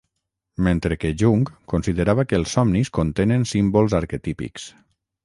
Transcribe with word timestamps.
mentre 0.67 0.95
que 1.01 1.11
Jung 1.21 1.43
considerava 1.73 2.25
que 2.31 2.39
els 2.41 2.55
somnis 2.57 2.91
contenen 3.01 3.47
símbols 3.55 3.97
arquetípics 3.99 4.67